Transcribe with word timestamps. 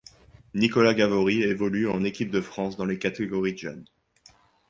Nicolas 0.55 0.95
Gavory 0.95 1.43
évolue 1.43 1.87
en 1.87 2.03
équipe 2.03 2.31
de 2.31 2.41
France 2.41 2.75
dans 2.75 2.85
les 2.85 2.97
catégories 2.97 3.53
de 3.53 3.57
jeunes. 3.59 3.85